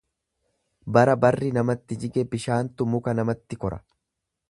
Bara 0.95 1.15
barri 1.25 1.51
namatti 1.59 1.99
jige 2.07 2.25
bishaantu 2.35 2.91
muka 2.95 3.19
namatti 3.21 3.63
kora. 3.67 3.83